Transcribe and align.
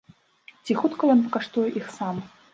Ці 0.65 0.77
хутка 0.79 1.11
ён 1.15 1.21
пакаштуе 1.27 1.69
іх 1.79 1.95
сам? 2.01 2.25